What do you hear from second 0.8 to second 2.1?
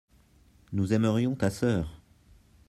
aimerions ta sœur.